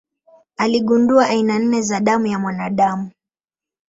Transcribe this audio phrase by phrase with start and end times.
[0.57, 3.11] Aligundua aina nne za damu ya mwanadamu.